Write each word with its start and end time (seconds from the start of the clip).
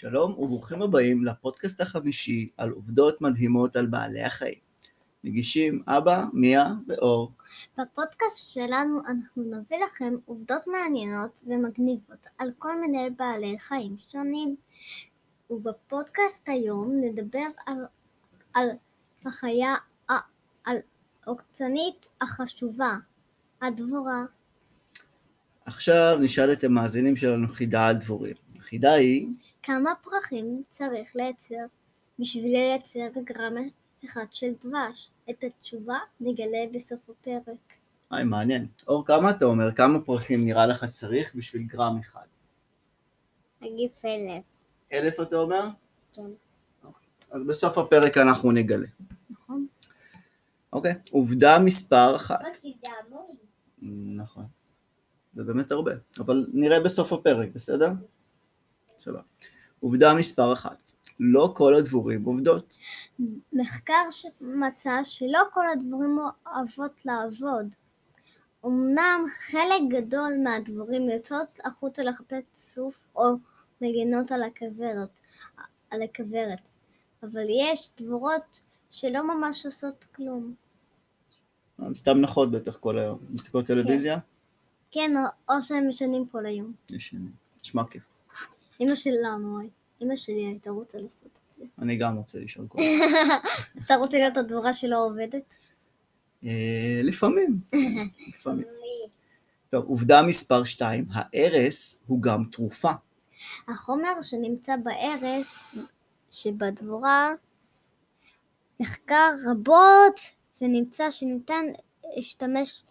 שלום 0.00 0.32
וברוכים 0.38 0.82
הבאים 0.82 1.24
לפודקאסט 1.24 1.80
החמישי 1.80 2.48
על 2.56 2.70
עובדות 2.70 3.20
מדהימות 3.20 3.76
על 3.76 3.86
בעלי 3.86 4.22
החיים. 4.22 4.58
מגישים 5.24 5.82
אבא, 5.86 6.24
מיה 6.32 6.68
ואור. 6.88 7.32
בפודקאסט 7.78 8.50
שלנו 8.52 9.00
אנחנו 9.08 9.42
נביא 9.42 9.78
לכם 9.84 10.14
עובדות 10.24 10.66
מעניינות 10.66 11.42
ומגניבות 11.46 12.26
על 12.38 12.50
כל 12.58 12.80
מיני 12.80 13.10
בעלי 13.18 13.56
חיים 13.58 13.96
שונים. 14.08 14.56
ובפודקאסט 15.50 16.48
היום 16.48 16.92
נדבר 17.00 17.46
על, 17.66 17.76
על 18.54 18.68
החיה 19.26 19.74
על 20.64 20.76
עוקצנית 21.24 22.06
החשובה, 22.20 22.96
הדבורה. 23.62 24.24
עכשיו 25.64 26.18
נשאל 26.20 26.52
את 26.52 26.64
המאזינים 26.64 27.16
שלנו 27.16 27.48
חידה 27.48 27.86
על 27.86 27.94
דבורים. 27.94 28.36
החידה 28.58 28.92
היא 28.92 29.28
כמה 29.62 29.90
פרחים 30.02 30.62
צריך 30.68 31.16
לייצר 31.16 31.54
בשביל 32.18 32.52
לייצר 32.52 33.06
גרם 33.24 33.54
אחד 34.04 34.24
של 34.30 34.52
דבש? 34.60 35.10
את 35.30 35.44
התשובה 35.44 35.98
נגלה 36.20 36.58
בסוף 36.72 37.10
הפרק. 37.10 37.74
היי, 38.10 38.24
מעניין. 38.24 38.66
אור, 38.88 39.06
כמה 39.06 39.30
אתה 39.30 39.44
אומר? 39.44 39.72
כמה 39.72 40.00
פרחים 40.00 40.44
נראה 40.44 40.66
לך 40.66 40.84
צריך 40.84 41.34
בשביל 41.34 41.62
גרם 41.62 41.98
אחד? 41.98 42.26
נגיד 43.60 43.90
אלף. 44.04 44.44
אלף 44.92 45.20
אתה 45.20 45.36
אומר? 45.36 45.68
כן. 46.12 46.30
אז 47.30 47.46
בסוף 47.46 47.78
הפרק 47.78 48.18
אנחנו 48.18 48.52
נגלה. 48.52 48.86
נכון. 49.30 49.66
אוקיי. 50.72 50.94
עובדה 51.10 51.58
מספר 51.58 52.16
אחת. 52.16 52.40
נכון. 54.16 54.44
זה 55.34 55.44
באמת 55.44 55.72
הרבה, 55.72 55.92
אבל 56.18 56.46
נראה 56.52 56.80
בסוף 56.80 57.12
הפרק, 57.12 57.48
בסדר? 57.54 57.90
סבבה. 59.00 59.20
עובדה 59.80 60.14
מספר 60.14 60.52
אחת. 60.52 60.92
לא 61.20 61.52
כל 61.56 61.74
הדבורים 61.74 62.24
עובדות. 62.24 62.76
מחקר 63.52 64.02
מצא 64.40 65.04
שלא 65.04 65.40
כל 65.52 65.68
הדבורים 65.68 66.18
אוהבות 66.46 66.92
לעבוד. 67.04 67.74
אמנם 68.66 69.24
חלק 69.40 69.82
גדול 69.90 70.32
מהדבורים 70.44 71.10
יוצאות 71.10 71.60
החוצה 71.64 72.02
לחפש 72.02 72.42
צוף 72.52 73.02
או 73.16 73.24
מגינות 73.80 74.32
על 74.32 74.42
הכוורת, 74.42 75.20
על 75.90 76.02
הכוורת, 76.02 76.70
אבל 77.22 77.46
יש 77.50 77.90
דבורות 78.00 78.60
שלא 78.90 79.34
ממש 79.34 79.66
עושות 79.66 80.04
כלום. 80.14 80.54
הם 81.78 81.94
סתם 81.94 82.18
נחות 82.20 82.50
בטח 82.50 82.76
כל 82.76 82.98
היום. 82.98 83.18
מסתכלות 83.30 83.66
טלוויזיה? 83.66 84.18
כן, 84.90 85.16
או, 85.16 85.54
או 85.54 85.62
שהם 85.62 85.88
משנים 85.88 86.26
כל 86.26 86.46
היום. 86.46 86.72
ישנים. 86.90 87.32
נשמע 87.64 87.84
כיף. 87.84 88.09
אמא 88.80 88.94
שלנו, 88.94 89.58
אמא 90.02 90.16
שלי 90.16 90.46
הייתה 90.46 90.70
רוצה 90.70 90.98
לעשות 90.98 91.40
את 91.46 91.54
זה. 91.54 91.64
אני 91.78 91.96
גם 91.96 92.16
רוצה 92.16 92.38
לישון 92.38 92.66
כל 92.68 92.78
אתה 93.84 93.94
רוצה 93.94 94.16
להיות 94.16 94.36
הדבורה 94.36 94.72
שלא 94.72 95.06
עובדת? 95.06 95.54
אה, 96.44 97.00
לפעמים. 97.04 97.60
לפעמים. 98.28 98.66
טוב, 99.70 99.84
עובדה 99.84 100.22
מספר 100.22 100.64
2, 100.64 101.06
הארס 101.12 102.00
הוא 102.06 102.22
גם 102.22 102.44
תרופה. 102.52 102.90
החומר 103.68 104.22
שנמצא 104.22 104.76
בארס 104.76 105.74
שבדבורה 106.30 107.32
נחקר 108.80 109.34
רבות 109.46 110.20
ונמצא 110.60 111.10
שניתן 111.10 111.64
להשתמש 112.16 112.82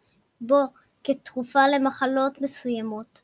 בו 0.42 0.60
כתרופה 1.04 1.67
למחלות 1.67 2.42
מסוימות. 2.42 3.22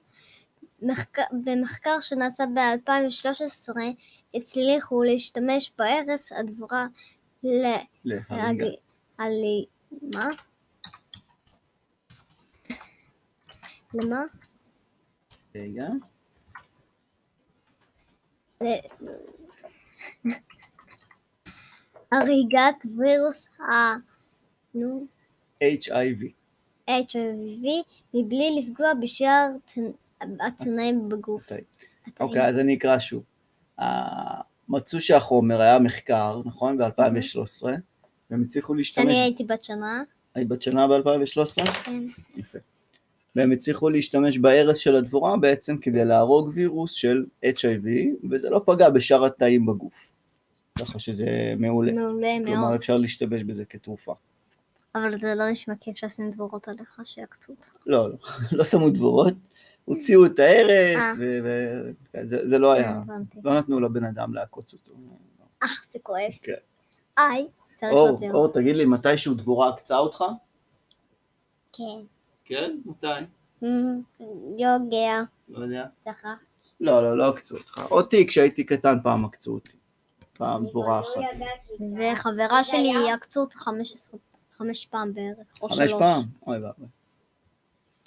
מחק... 0.81 1.17
במחקר 1.45 1.99
שנעשה 2.01 2.43
ב-2013 2.45 3.75
הצליחו 4.33 5.03
להשתמש 5.03 5.71
בארס 5.77 6.31
הדבורה 6.31 6.87
ל... 7.43 7.65
להריגה. 8.05 8.65
על... 9.17 9.33
מה? 10.13 10.29
למה? 13.93 14.23
רגע. 15.55 15.87
הריגת 22.11 22.85
וירוס 22.97 23.47
ה... 23.59 23.95
נו, 24.75 25.05
HIV. 25.63 26.23
HIV 26.89 27.65
מבלי 28.13 28.61
לפגוע 28.61 28.93
בשאר 29.01 29.47
הצנעים 30.47 31.09
בגוף. 31.09 31.43
התאים. 31.43 31.63
אוקיי, 32.19 32.47
אז 32.47 32.59
אני 32.59 32.75
אקרא 32.75 32.99
שוב. 32.99 33.23
מצאו 34.69 35.01
שהחומר 35.01 35.61
היה 35.61 35.79
מחקר, 35.79 36.41
נכון? 36.45 36.77
ב-2013, 36.77 37.65
והם 38.29 38.43
הצליחו 38.43 38.73
להשתמש... 38.73 39.05
כשאני 39.05 39.21
הייתי 39.21 39.43
בת 39.43 39.63
שנה, 39.63 40.03
היית 40.35 40.47
בת 40.47 40.61
שנה 40.61 40.87
ב-2013? 40.87 41.65
כן. 41.83 42.03
יפה. 42.35 42.57
והם 43.35 43.51
הצליחו 43.51 43.89
להשתמש 43.89 44.37
בארץ 44.37 44.77
של 44.77 44.95
הדבורה 44.95 45.37
בעצם 45.37 45.77
כדי 45.77 46.05
להרוג 46.05 46.51
וירוס 46.53 46.91
של 46.91 47.25
HIV, 47.45 47.87
וזה 48.31 48.49
לא 48.49 48.61
פגע 48.65 48.89
בשאר 48.89 49.25
התאים 49.25 49.65
בגוף. 49.65 50.15
ככה 50.79 50.99
שזה 50.99 51.53
מעולה. 51.57 51.91
מעולה 51.93 52.27
כלומר, 52.45 52.59
מאוד. 52.59 52.73
אפשר 52.73 52.97
להשתמש 52.97 53.43
בזה 53.43 53.65
כתרופה. 53.65 54.13
אבל 54.95 55.19
זה 55.19 55.35
לא 55.35 55.49
נשמע 55.49 55.73
כיף 55.79 55.97
שעושים 55.97 56.31
דבורות 56.31 56.67
עליך 56.67 56.99
שיעקצו 57.03 57.53
אותך. 57.53 57.69
לא, 57.85 58.09
לא, 58.09 58.15
לא 58.57 58.63
שמו 58.63 58.89
דבורות, 58.89 59.33
הוציאו 59.85 60.25
את 60.25 60.39
ההרס, 60.39 61.03
אה. 61.03 61.41
וזה 62.13 62.49
זה 62.49 62.59
לא 62.59 62.71
היה. 62.73 63.01
לא 63.43 63.57
נתנו 63.57 63.79
לבן 63.79 64.03
אדם 64.03 64.33
לעקוץ 64.33 64.73
אותו. 64.73 64.91
אה, 65.63 65.67
זה 65.89 65.99
כואב. 66.03 66.31
כן. 66.41 66.53
איי, 67.17 67.47
צריך 67.75 67.93
אור, 67.93 68.07
להוציא 68.07 68.31
אור, 68.31 68.43
אותך. 68.43 68.55
תגיד 68.55 68.75
לי, 68.75 68.85
מתישהו 68.85 69.33
דבורה 69.33 69.69
עקצה 69.69 69.97
אותך? 69.97 70.23
כן. 71.73 71.99
כן? 72.45 72.77
מתי? 72.85 73.07
אמ, 73.63 74.01
יוגע, 74.57 75.21
לא 75.49 75.63
יודע. 75.63 75.85
זכר. 76.01 76.33
לא, 76.79 77.03
לא, 77.03 77.17
לא 77.17 77.27
עקצו 77.29 77.57
אותך. 77.57 77.81
אותי, 77.91 78.27
כשהייתי 78.27 78.63
קטן, 78.63 78.97
פעם 79.03 79.25
עקצו 79.25 79.53
אותי. 79.53 79.77
פעם 80.33 80.67
דבורה 80.67 80.99
אחת. 80.99 81.39
וחברה 81.97 82.63
שלי 82.63 82.93
יעקצו 83.09 83.39
אותה 83.39 83.57
15 83.57 84.19
חמש 84.51 84.85
פעם 84.85 85.13
בערך, 85.13 85.47
או 85.61 85.69
שלוש. 85.69 85.79
חמש 85.79 85.99
פעם? 85.99 86.21
אוי 86.47 86.57
ואבוי. 86.57 86.87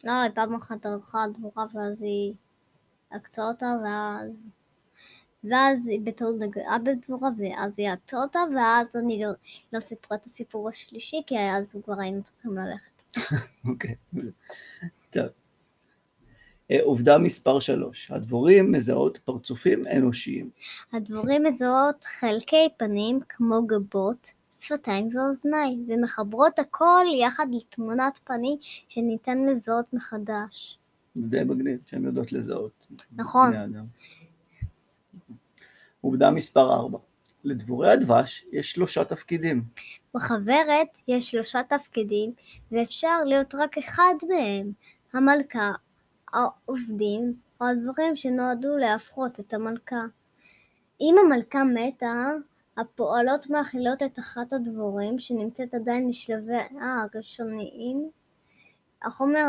לא, 0.04 0.12
היא 0.12 0.30
פעם 0.34 0.54
אחת 0.54 0.86
ערכה 0.86 1.24
דבורה 1.34 1.64
ואז 1.74 2.02
היא 2.02 2.34
עקצה 3.10 3.48
אותה 3.48 3.76
ואז... 3.84 4.46
ואז 5.44 5.88
היא 5.88 6.00
בטעות 6.00 6.36
נגעה 6.38 6.78
בדבורה 6.78 7.30
ואז 7.38 7.78
היא 7.78 7.90
עקצה 7.90 8.22
אותה 8.22 8.38
ואז 8.56 8.96
אני 8.96 9.22
לא, 9.22 9.30
לא 9.72 9.80
סיפרה 9.80 10.16
את 10.16 10.24
הסיפור 10.24 10.68
השלישי 10.68 11.22
כי 11.26 11.38
אז 11.38 11.78
כבר 11.84 12.00
היינו 12.00 12.22
צריכים 12.22 12.58
ללכת. 12.58 13.04
אוקיי. 13.68 13.94
טוב. 15.10 15.26
אה, 16.70 16.78
עובדה 16.82 17.18
מספר 17.18 17.60
3, 17.60 18.10
הדבורים 18.10 18.72
מזהות 18.72 19.18
פרצופים 19.24 19.84
אנושיים. 19.96 20.50
הדבורים 20.92 21.42
מזהות 21.42 22.04
חלקי 22.04 22.68
פנים 22.76 23.20
כמו 23.28 23.66
גבות, 23.66 24.32
שפתיים 24.60 25.08
ואוזניים 25.16 25.86
ומחברות 25.88 26.58
הכל 26.58 27.04
יחד 27.20 27.46
לתמונת 27.52 28.18
פנים 28.24 28.58
שניתן 28.60 29.38
לזהות 29.38 29.92
מחדש. 29.92 30.78
זה 31.14 31.22
די 31.26 31.44
מגניב 31.44 31.80
שהן 31.86 32.04
יודעות 32.04 32.32
לזהות. 32.32 32.86
נכון. 33.12 33.52
עובדה 36.00 36.30
מספר 36.30 36.72
4, 36.72 36.98
לדבורי 37.44 37.90
הדבש 37.90 38.44
יש 38.52 38.72
שלושה 38.72 39.04
תפקידים. 39.04 39.64
בחברת 40.14 40.98
יש 41.08 41.30
שלושה 41.30 41.62
תפקידים 41.62 42.32
ואפשר 42.72 43.24
להיות 43.26 43.54
רק 43.54 43.78
אחד 43.78 44.14
מהם 44.28 44.72
המלכה, 45.12 45.70
העובדים 46.32 47.34
או 47.60 47.66
הדברים 47.66 48.16
שנועדו 48.16 48.76
להפחות 48.76 49.40
את 49.40 49.54
המלכה. 49.54 50.02
אם 51.00 51.14
המלכה 51.24 51.64
מתה, 51.64 52.24
הפועלות 52.78 53.50
מאכילות 53.50 54.02
את 54.02 54.18
אחת 54.18 54.52
הדבורים 54.52 55.18
שנמצאת 55.18 55.74
עדיין 55.74 56.08
בשלביה 56.08 56.66
הראשוניים. 56.80 58.10
החומר 59.02 59.44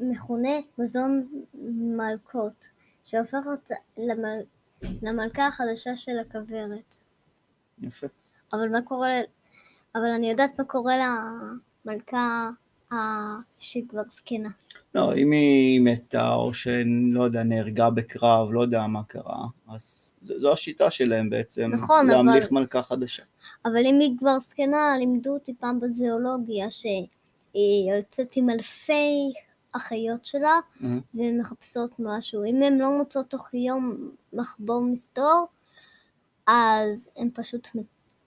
מכונה 0.00 0.50
מזון 0.78 1.28
מלכות, 1.98 2.68
שהופך 3.04 3.46
אותה 3.46 3.74
למל... 3.98 4.38
למלכה 5.02 5.46
החדשה 5.46 5.96
של 5.96 6.18
הכוורת. 6.18 6.96
יפה. 7.82 8.06
אבל 8.52 8.68
מה 8.72 8.82
קורה, 8.82 9.08
ל- 9.08 9.24
אבל 9.94 10.12
אני 10.14 10.30
יודעת 10.30 10.58
מה 10.58 10.64
קורה 10.64 10.94
למלכה 11.84 12.50
שכבר 13.58 14.02
זקנה. 14.10 14.48
לא, 14.94 15.14
אם 15.14 15.30
היא 15.30 15.80
מתה 15.80 16.34
או 16.34 16.54
שלא 16.54 17.24
יודע, 17.24 17.42
נהרגה 17.42 17.90
בקרב, 17.90 18.48
לא 18.52 18.60
יודע 18.60 18.86
מה 18.86 19.02
קרה, 19.04 19.44
אז 19.68 20.16
זו, 20.20 20.40
זו 20.40 20.52
השיטה 20.52 20.90
שלהם 20.90 21.30
בעצם, 21.30 21.70
נכון, 21.74 22.06
להמליך 22.06 22.44
אבל- 22.44 22.54
מלכה 22.60 22.82
חדשה. 22.82 23.22
אבל 23.64 23.86
אם 23.86 23.98
היא 24.00 24.18
כבר 24.18 24.38
זקנה, 24.38 24.94
לימדו 24.98 25.30
אותי 25.34 25.54
פעם 25.60 25.80
בזואולוגיה 25.80 26.70
שהיא 26.70 27.92
יוצאת 27.96 28.32
עם 28.36 28.50
אלפי 28.50 29.32
האחיות 29.74 30.24
שלה, 30.24 30.58
אה, 30.84 30.88
והן 31.14 31.40
מחפשות 31.40 31.90
משהו. 31.98 32.44
אם 32.44 32.62
הן 32.62 32.78
לא 32.78 32.98
מוצאות 32.98 33.30
תוך 33.30 33.54
יום 33.54 34.10
מחבור 34.32 34.80
מסתור, 34.82 35.46
אז 36.46 37.10
הן 37.16 37.30
פשוט, 37.34 37.68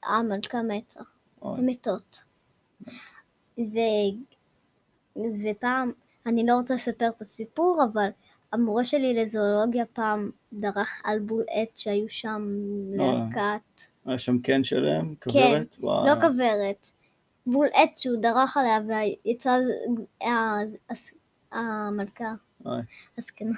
המלכה 0.05 0.61
מתה. 0.63 0.99
הן 1.41 1.65
מתות. 1.65 2.19
ו... 3.59 3.77
ופעם, 5.17 5.91
אני 6.25 6.45
לא 6.45 6.53
רוצה 6.53 6.73
לספר 6.73 7.07
את 7.07 7.21
הסיפור, 7.21 7.83
אבל 7.93 8.09
המורה 8.53 8.83
שלי 8.83 9.13
לזואולוגיה 9.13 9.85
פעם 9.85 10.31
דרך 10.53 11.01
על 11.03 11.19
בול 11.19 11.43
עט 11.49 11.77
שהיו 11.77 12.09
שם 12.09 12.47
להקת, 12.91 13.81
היה 14.05 14.19
שם 14.19 14.39
קן 14.39 14.63
שלם? 14.63 15.15
כוורת? 15.23 15.75
וואו. 15.79 16.07
לא 16.07 16.13
כוורת, 16.21 16.89
בול 17.47 17.67
עט 17.73 17.97
שהוא 17.97 18.17
דרך 18.21 18.57
עליה 18.57 18.79
ויצאה 19.25 19.57
המלכה 21.51 22.33
הזקנה. 23.17 23.55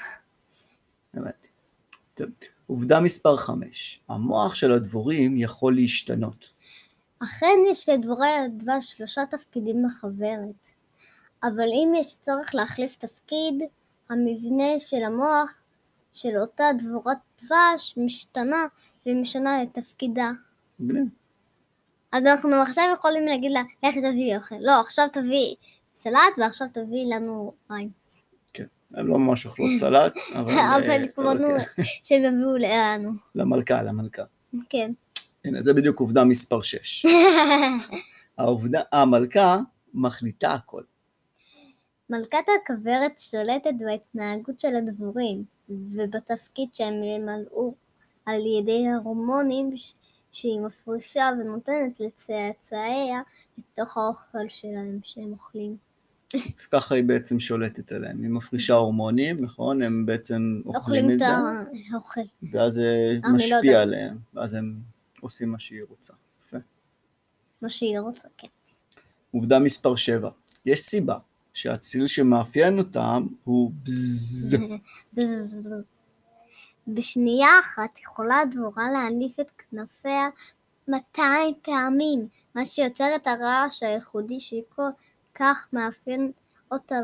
טוב. 2.13 2.29
עובדה 2.67 2.99
מספר 2.99 3.37
5. 3.37 4.01
המוח 4.09 4.55
של 4.55 4.71
הדבורים 4.71 5.37
יכול 5.37 5.75
להשתנות. 5.75 6.49
אכן 7.23 7.55
יש 7.71 7.89
לדבורי 7.89 8.27
הדבש 8.27 8.93
שלושה 8.93 9.21
תפקידים 9.25 9.83
בחברת, 9.87 10.67
אבל 11.43 11.67
אם 11.73 11.93
יש 11.97 12.19
צורך 12.19 12.55
להחליף 12.55 12.95
תפקיד, 12.95 13.63
המבנה 14.09 14.79
של 14.79 15.03
המוח 15.03 15.61
של 16.13 16.37
אותה 16.37 16.63
דבורת 16.77 17.17
דבש 17.43 17.93
משתנה 17.97 18.65
ומשנה 19.05 19.63
את 19.63 19.67
תפקידה. 19.73 20.31
מגניב. 20.79 21.05
אז 22.11 22.23
אנחנו 22.25 22.55
עכשיו 22.55 22.83
יכולים 22.93 23.25
להגיד 23.25 23.51
לה, 23.51 23.61
לכי 23.83 23.99
תביאי 24.01 24.35
אוכל. 24.35 24.55
לא, 24.59 24.79
עכשיו 24.79 25.07
תביאי 25.13 25.55
סלט 25.93 26.33
ועכשיו 26.37 26.67
תביאי 26.73 27.09
לנו 27.09 27.53
מים. 27.69 27.89
כן. 28.53 28.65
הם 28.93 29.07
לא 29.07 29.19
ממש 29.19 29.45
אוכלות 29.45 29.69
סלט, 29.79 30.13
אבל... 30.35 30.51
אבל 30.51 30.89
אה, 30.89 30.95
התכוונו 30.95 31.47
אבל 31.47 31.59
כן. 31.59 31.83
שהם 32.03 32.23
יביאו 32.23 32.57
לנו. 32.57 33.11
למלכה, 33.35 33.81
למלכה. 33.81 34.23
כן. 34.69 34.91
הנה, 35.45 35.61
זה 35.61 35.73
בדיוק 35.73 35.99
עובדה 35.99 36.23
מספר 36.23 36.61
6. 36.61 37.05
העובדה, 38.37 38.81
המלכה 38.91 39.57
מחליטה 39.93 40.51
הכל. 40.51 40.83
מלכת 42.11 42.45
הכוורת 42.63 43.17
שולטת 43.17 43.73
בהתנהגות 43.79 44.59
של 44.59 44.75
הדבורים 44.75 45.43
ובתפקיד 45.69 46.69
שהם 46.73 47.03
ימלאו 47.03 47.73
על 48.25 48.41
ידי 48.45 48.87
ההורמונים 48.87 49.77
ש- 49.77 49.93
שהיא 50.31 50.59
מפרישה 50.59 51.29
ונותנת 51.39 51.99
לצאצאיה 51.99 53.21
לתוך 53.57 53.97
האוכל 53.97 54.49
שלהם 54.49 54.99
שהם 55.03 55.31
אוכלים. 55.31 55.77
אז 56.33 56.65
ככה 56.71 56.95
היא 56.95 57.03
בעצם 57.03 57.39
שולטת 57.39 57.91
עליהם. 57.91 58.23
היא 58.23 58.29
מפרישה 58.29 58.73
הורמונים, 58.73 59.43
נכון? 59.43 59.81
הם 59.81 60.05
בעצם 60.05 60.61
אוכלים 60.65 61.09
את 61.09 61.13
את 61.13 61.19
זה, 61.19 61.25
האוכל. 61.93 62.21
ואז 62.51 62.73
זה 62.73 63.17
לא 63.23 63.35
משפיע 63.35 63.57
יודעת. 63.71 63.81
עליהם, 63.81 64.17
ואז 64.33 64.53
הם 64.53 64.79
עושים 65.21 65.49
מה 65.49 65.59
שהיא 65.59 65.81
רוצה. 65.89 66.13
יפה. 66.45 66.57
מה 67.61 67.69
שהיא 67.69 67.99
רוצה, 67.99 68.27
כן. 68.37 68.47
עובדה 69.31 69.59
מספר 69.59 69.95
7. 69.95 70.29
יש 70.65 70.79
סיבה 70.81 71.17
שהצליל 71.53 72.07
שמאפיין 72.07 72.79
אותם 72.79 73.27
הוא 73.43 73.71
בזז. 73.83 74.57
בשנייה 76.87 77.59
אחת 77.59 77.99
יכולה 77.99 78.39
הדבורה 78.39 78.91
להניף 78.91 79.39
את 79.39 79.51
כנפיה 79.51 80.29
200 80.87 81.53
פעמים, 81.61 82.27
מה 82.55 82.65
שיוצר 82.65 83.15
את 83.15 83.27
הרעש 83.27 83.83
הייחודי 83.83 84.39
שכל 84.39 84.89
כך 85.35 85.67
מאפיין 85.73 86.31
אותה 86.71 86.95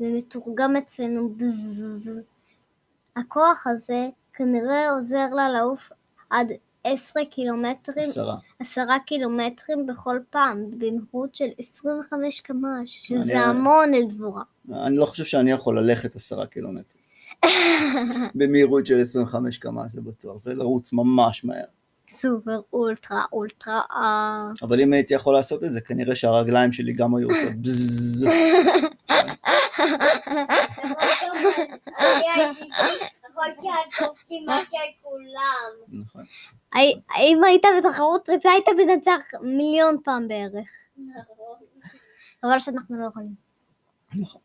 ומתורגם 0.00 0.76
אצלנו 0.76 1.28
בזז. 1.28 2.20
הכוח 3.16 3.66
הזה 3.66 4.08
כנראה 4.32 4.90
עוזר 4.90 5.28
לה 5.30 5.48
לעוף 5.48 5.92
עד 6.30 6.52
10 6.92 7.20
קילומטרים, 7.30 8.04
עשרה. 8.06 8.36
10 8.60 8.82
קילומטרים 9.06 9.86
בכל 9.86 10.18
פעם, 10.30 10.64
במהירות 10.70 11.34
של 11.34 11.44
25 11.58 12.40
קמ"ש, 12.40 13.08
שזה 13.08 13.22
אני- 13.32 13.42
המון 13.42 13.90
לדבורה. 13.94 14.42
אני 14.72 14.96
לא 14.96 15.06
חושב 15.06 15.24
שאני 15.24 15.50
יכול 15.50 15.78
ללכת 15.80 16.16
עשרה 16.16 16.46
קילומטר. 16.46 16.98
במהירות 18.34 18.86
של 18.86 19.00
25 19.00 19.58
קמ"ש 19.58 19.92
זה 19.92 20.00
בטוח, 20.00 20.38
זה 20.38 20.54
לרוץ 20.54 20.92
ממש 20.92 21.44
מהר. 21.44 21.64
סופר 22.08 22.60
אולטרה 22.72 23.24
אולטרה. 23.32 23.82
אבל 24.62 24.80
אם 24.80 24.92
הייתי 24.92 25.14
יכול 25.14 25.34
לעשות 25.34 25.64
את 25.64 25.72
זה, 25.72 25.80
כנראה 25.80 26.14
שהרגליים 26.16 26.72
שלי 26.72 26.92
גם 26.92 27.14
היו 27.14 27.28
עושות 27.28 27.52
בזז. 27.62 28.26
יכולתי 33.36 33.66
לעקוף 33.68 34.24
כמעט 34.26 34.68
כולם. 35.02 36.00
נכון. 36.00 36.24
אם 37.18 37.44
היית 37.44 37.62
בתחרות 37.78 38.28
ריצה 38.28 38.50
היית 38.50 38.68
מנצח 38.68 39.22
מיליון 39.42 39.96
פעם 40.04 40.28
בערך. 40.28 40.68
אבל 42.42 42.58
שאנחנו 42.58 43.00
לא 43.00 43.06
יכולים. 43.06 43.34
נכון. 44.14 44.40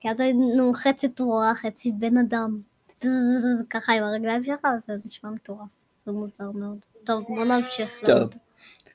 כי 0.00 0.10
אז 0.10 0.20
היינו 0.20 0.72
חצי 0.74 1.08
תרורה, 1.08 1.54
חצי 1.54 1.92
בן 1.92 2.18
אדם. 2.18 2.60
ככה 3.70 3.92
עם 3.92 4.02
הרגליים 4.02 4.44
שלך, 4.44 4.60
אז 4.64 4.84
זה 4.86 4.92
נשמע 5.04 5.30
מטורף. 5.30 5.68
זה 6.06 6.12
מוזר 6.12 6.50
מאוד. 6.50 6.78
טוב, 7.04 7.24
בוא 7.28 7.44
נמשיך. 7.44 7.98
טוב. 8.04 8.30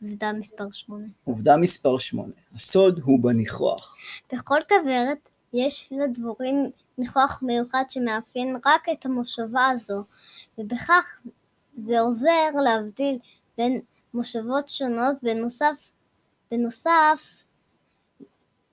עובדה 0.02 0.34
מספר 0.34 0.72
8. 0.72 1.06
עובדה 1.24 1.58
מספר 1.58 1.98
8. 1.98 2.34
הסוד 2.56 3.00
הוא 3.04 3.24
בניחוח. 3.24 3.98
בכל 4.34 4.60
כוורת 4.70 5.30
יש 5.54 5.90
לדבורים 5.92 6.72
ניחוח 7.02 7.40
מיוחד 7.44 7.84
שמאפיין 7.90 8.58
רק 8.66 8.90
את 8.94 9.06
המושבה 9.06 9.68
הזו, 9.68 10.04
ובכך 10.58 11.22
זה 11.78 12.00
עוזר 12.00 12.50
להבדיל 12.64 13.20
בין 13.58 13.82
מושבות 14.14 14.70
שונות. 14.70 15.18
בנוסף, 15.24 15.92
בנוסף, 16.52 17.44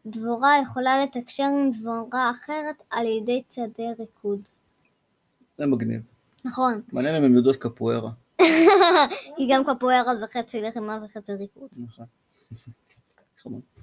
דבורה 0.06 0.52
יכולה 0.62 1.04
לתקשר 1.04 1.42
עם 1.42 1.70
דבורה 1.70 2.30
אחרת 2.30 2.82
על 2.90 3.06
ידי 3.06 3.42
צעדי 3.46 3.88
ריקוד. 3.98 4.48
זה 5.58 5.66
מגניב. 5.66 6.02
נכון, 6.44 6.82
מעניין 6.92 7.14
אם 7.14 7.24
הן 7.24 7.34
יודעות 7.34 7.56
קפוארה. 7.56 8.10
כי 9.36 9.48
גם 9.50 9.62
קפוארה 9.64 10.16
זה 10.16 10.26
חצי 10.26 10.60
לחימה 10.60 10.98
וחצי 11.04 11.32
ריקוד. 11.32 11.68
נכון. 11.76 12.06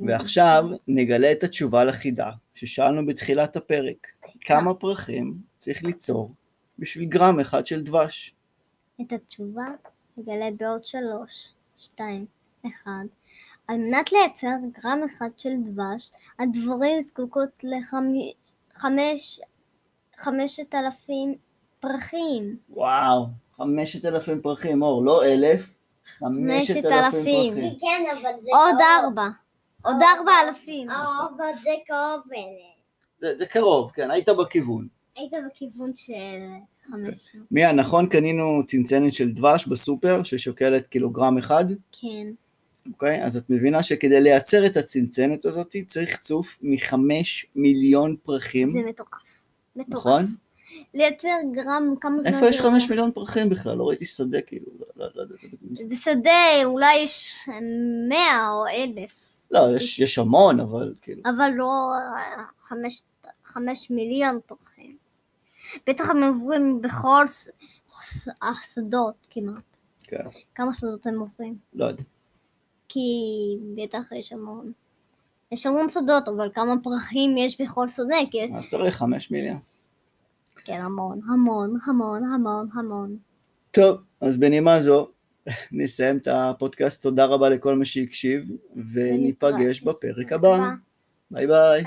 ועכשיו 0.00 0.64
נגלה 0.88 1.32
את 1.32 1.44
התשובה 1.44 1.84
לחידה 1.84 2.30
ששאלנו 2.54 3.06
בתחילת 3.06 3.56
הפרק. 3.56 4.06
כמה 4.40 4.74
פרחים 4.74 5.38
צריך 5.58 5.84
ליצור 5.84 6.34
בשביל 6.78 7.04
גרם 7.04 7.40
אחד 7.40 7.66
של 7.66 7.82
דבש? 7.82 8.34
את 9.00 9.12
התשובה 9.12 9.64
נגלה 10.16 10.48
בעוד 10.58 10.84
שלוש, 10.84 11.52
שתיים, 11.78 12.26
אחד. 12.66 13.04
על 13.68 13.76
מנת 13.76 14.12
לייצר 14.12 14.48
גרם 14.82 15.00
אחד 15.04 15.30
של 15.36 15.50
דבש, 15.64 16.10
הדבורים 16.38 17.00
זקוקות 17.00 17.64
לחמש, 17.64 19.40
חמשת 20.18 20.74
אלפים 20.74 21.34
פרחים. 21.80 22.56
וואו, 22.70 23.26
חמשת 23.56 24.04
אלפים 24.04 24.40
פרחים, 24.42 24.82
אור, 24.82 25.04
לא 25.04 25.24
אלף, 25.24 25.74
חמשת 26.18 26.84
אלפים. 26.84 27.54
פרחים. 27.54 27.78
כן, 27.80 28.04
אבל 28.12 28.40
זה 28.40 28.50
עוד 28.52 28.74
קרוב. 28.78 29.18
ארבע. 29.18 29.28
עוד 29.86 29.96
ארבע 30.02 30.32
אלפים. 30.46 30.90
אבל 30.90 31.52
זה 31.62 31.70
קרוב 31.86 32.32
אליהם. 32.32 32.76
זה, 33.20 33.36
זה 33.36 33.46
קרוב, 33.46 33.90
כן, 33.90 34.10
היית 34.10 34.28
בכיוון. 34.28 34.88
היית 35.16 35.32
בכיוון 35.50 35.92
של 35.96 36.12
חמש. 36.90 37.36
מיה, 37.50 37.72
נכון 37.72 38.08
קנינו 38.08 38.62
צנצנת 38.66 39.14
של 39.14 39.32
דבש 39.32 39.66
בסופר 39.66 40.22
ששוקלת 40.22 40.86
קילוגרם 40.86 41.38
אחד? 41.38 41.64
כן. 41.92 42.26
אוקיי? 42.92 43.24
אז 43.24 43.36
את 43.36 43.50
מבינה 43.50 43.82
שכדי 43.82 44.20
לייצר 44.20 44.66
את 44.66 44.76
הצנצנת 44.76 45.44
הזאת 45.44 45.76
צריך 45.86 46.16
צוף 46.16 46.58
מחמש 46.62 47.46
מיליון 47.54 48.16
פרחים, 48.22 48.68
זה 48.68 48.78
מטורף. 48.88 49.10
מטורף. 49.76 50.06
נכון? 50.06 50.24
לייצר 50.94 51.28
גרם 51.52 51.94
כמה 52.00 52.22
זמן... 52.22 52.34
איפה 52.34 52.48
יש 52.48 52.60
חמש? 52.60 52.90
מיליון 52.90 53.12
פרחים 53.12 53.48
בכלל? 53.48 53.76
לא 53.76 53.88
ראיתי 53.88 54.06
שדה 54.06 54.40
כאילו, 54.40 54.66
לא, 54.78 54.86
לא, 54.96 55.10
לא 55.14 55.22
יודעת. 55.22 55.88
בשדה 55.88 56.64
אולי 56.64 56.96
יש 56.96 57.48
מאה 58.08 58.50
או 58.50 58.66
אלף. 58.66 59.25
לא, 59.50 59.60
יש, 59.76 59.98
יש 59.98 60.18
המון, 60.18 60.60
אבל 60.60 60.94
כאילו, 61.02 61.22
אבל 61.24 61.50
לא 61.54 61.92
חמש, 62.60 63.02
חמש 63.44 63.90
מיליון 63.90 64.38
פרחים. 64.46 64.96
בטח 65.86 66.10
הם 66.10 66.22
עוברים 66.22 66.82
בכל 66.82 67.24
השדות 68.42 69.26
כמעט. 69.30 69.76
כן, 70.00 70.24
כמה 70.54 70.74
שדות 70.74 71.06
הם 71.06 71.20
עוברים? 71.20 71.56
לא 71.74 71.84
יודע. 71.84 72.02
כי 72.88 73.08
בטח 73.76 74.12
יש 74.12 74.32
המון. 74.32 74.72
יש 75.52 75.66
המון 75.66 75.88
שדות, 75.90 76.28
אבל 76.28 76.50
כמה 76.54 76.74
פרחים 76.82 77.36
יש 77.36 77.60
בכל 77.60 77.88
שדה? 77.88 78.16
כי... 78.30 78.54
אז 78.54 78.66
צריך 78.66 78.96
חמש 78.96 79.30
מיליון. 79.30 79.58
כן, 80.64 80.80
המון, 80.80 81.20
המון, 81.32 81.76
המון, 81.86 82.24
המון, 82.24 82.68
המון. 82.74 83.16
טוב, 83.70 83.98
אז 84.20 84.36
בנימה 84.36 84.80
זו, 84.80 85.08
נסיים 85.72 86.16
את 86.16 86.28
הפודקאסט. 86.28 87.02
תודה 87.02 87.24
רבה 87.24 87.48
לכל 87.48 87.76
מי 87.76 87.84
שהקשיב, 87.84 88.50
וניפגש 88.92 89.80
בפרק 89.80 90.32
הבא. 90.32 90.70
ביי 91.30 91.46
ביי. 91.46 91.84